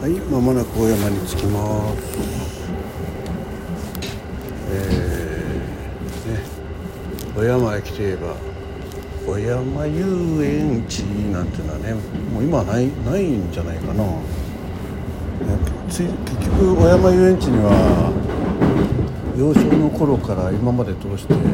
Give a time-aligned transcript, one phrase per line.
[0.00, 2.28] はいまもなく小山に着きます。
[4.70, 6.40] えー、ね
[7.34, 8.36] 小山駅といえば
[9.26, 10.04] 小山遊
[10.44, 11.94] 園地なんていうのはね
[12.32, 14.04] もう今ないないんじゃないかな。
[15.90, 16.14] つ結
[16.46, 18.12] 局小山遊園地には
[19.36, 21.44] 幼少の頃から今まで通して行っ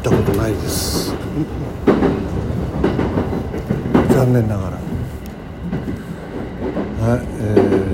[0.00, 1.12] たことないです。
[4.10, 4.89] 残念ながら。
[7.10, 7.24] は、え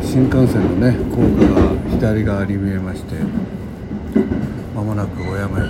[0.03, 3.15] ー、新幹線のね高架が左側に見えまして
[4.75, 5.65] まもなく小山駅。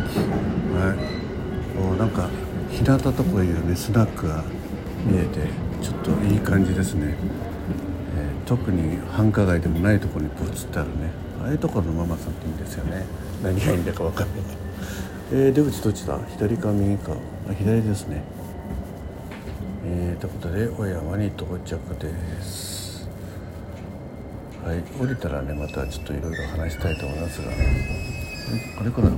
[0.74, 1.78] はい。
[1.78, 2.28] もうなんか
[2.70, 4.42] 日向とこいうねスナックが
[5.06, 5.48] 見えて
[5.80, 7.14] ちょっといい感じですね、
[8.18, 11.10] えー、特に繁華街でもないところにポツってあるね。
[11.40, 13.04] ああいうところのママさんっていいんですよね。
[13.45, 14.38] 何がいいんだか分かんない
[15.32, 16.18] えー、出口どっちだ？
[16.30, 17.13] 左か右か。
[17.48, 18.23] あ左ですね。
[19.85, 22.85] えー、ということで小山に到着です。
[24.66, 24.82] はい。
[25.00, 29.10] 降りたらねまたちょっといろいろ話したいと思いますがあれかな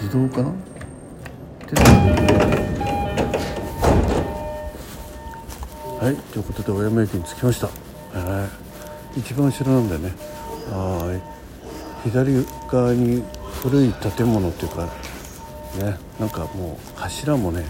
[0.00, 0.48] 自動かな？
[6.00, 6.16] はい。
[6.32, 7.66] ということで小山駅に着きました、
[8.18, 8.48] は
[9.14, 10.12] い、一番後ろなんだよね
[10.72, 11.20] あ
[12.04, 13.22] 左側に
[13.60, 15.98] 古い建物っていうかね。
[16.18, 17.66] なんかもう柱もね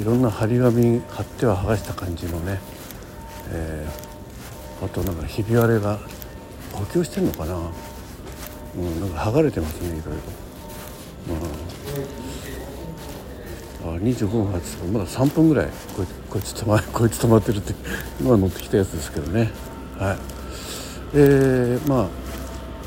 [0.00, 2.58] いろんな張り紙貼っては剥がした感じのね、
[3.52, 6.00] えー、あとなんかひび割れが
[6.78, 10.12] 補強してんのかな、うん、なんか剥がれてますねいろいろ、
[11.34, 11.36] う
[13.92, 14.76] ん、あ25分発。
[14.92, 15.68] まだ3分ぐらい。
[15.96, 17.74] こいこいつ止ま こいつ止まってるって
[18.20, 19.50] 今乗ってきたやつですけどね。
[19.98, 20.18] はい。
[21.14, 22.06] えー、まあ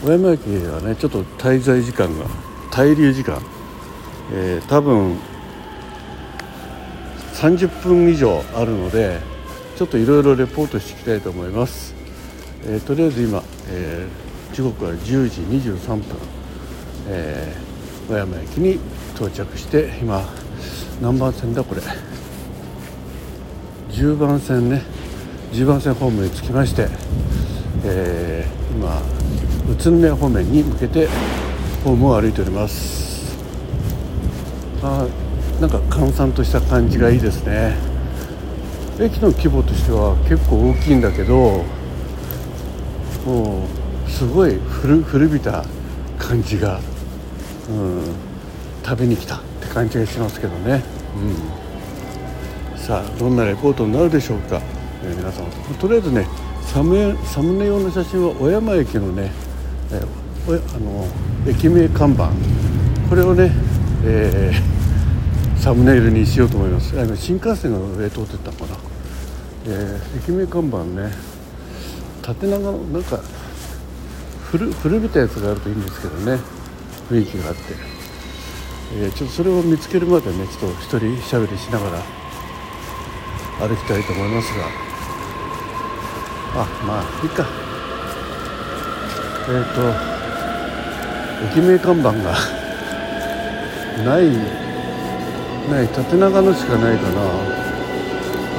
[0.04, 2.26] 小山駅はねちょっと滞在時間が
[2.72, 3.42] 滞留時間、
[4.34, 5.18] えー、多分
[7.34, 9.20] 30分以上あるので
[9.76, 11.96] ちょっといろいろレポートしていきたいと思います。
[12.64, 16.04] えー、とりあえず今、えー、時刻は10時23分、
[17.08, 18.80] えー、小山駅に
[19.16, 20.24] 到着して今
[21.02, 21.82] 何番線だこれ。
[23.90, 24.84] 10番線ね。
[25.52, 26.88] 10番線方面に着きまして、
[27.84, 29.02] えー、今
[29.72, 31.08] 宇都宮方面に向けて
[31.84, 33.36] ホームを歩いております。
[34.84, 35.08] あ
[35.60, 37.76] なんか閑散とした感じがいいですね。
[39.00, 41.64] 駅の規模としては結構大きいんだけど
[43.26, 43.66] も
[44.08, 45.64] うすごい古古びた
[46.18, 46.80] 感じが、
[47.70, 48.04] うん、
[48.84, 50.84] 食べに来たって感じがしますけどね、
[52.76, 54.62] うん、さあどんなレポートになるでしょうか、
[55.04, 55.46] えー、皆さん
[55.76, 56.28] とりあえずね
[56.64, 59.32] サムサムネ用の写真は小山駅のね、
[59.92, 61.08] えー、あの
[61.48, 62.32] 駅名看板。
[63.10, 63.52] これをね、
[64.06, 66.98] えー、サムネイルにしようと思います。
[66.98, 68.78] あの新幹線が上通ってったのかな、
[69.66, 71.12] えー、駅名看板ね。
[72.22, 73.20] 縦長のなんか
[74.52, 76.40] 古古びたやつがあるといいんですけどね。
[77.10, 77.62] 雰囲気があって、
[78.96, 82.00] えー、ちょっとそれを見つけるまでねちょっと一人しゃべりしながら
[83.68, 84.66] 歩きたいと思いますが。
[86.54, 87.46] あまあいいか。
[89.48, 89.82] えっ、ー、と
[91.58, 92.36] 駅名看板が
[94.06, 94.30] ない
[95.70, 97.22] ない縦長のしかないかな。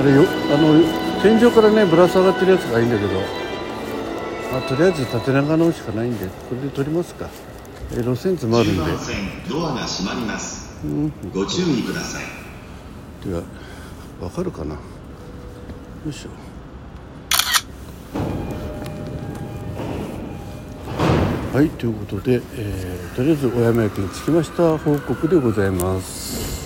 [0.00, 0.83] あれよあの
[1.23, 3.41] 天井からねぶら下がってるやつがいいんだけど。
[4.52, 7.28] あ、とりあえず縦長のしかないんでこれで取りますか、
[7.92, 8.82] えー、路線図もあるんで。
[9.48, 12.22] ドアが閉まります、うん、ご注意ください。
[13.26, 13.42] では
[14.20, 14.74] わかるかな。
[14.74, 14.80] よ
[16.08, 16.52] いしょ。
[21.52, 26.62] はいということで、えー、とりあえず小山駅に着きました報告でございます